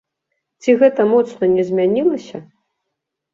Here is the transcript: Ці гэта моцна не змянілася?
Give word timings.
Ці 0.63 0.73
гэта 0.79 1.05
моцна 1.11 1.49
не 1.57 1.63
змянілася? 1.69 2.37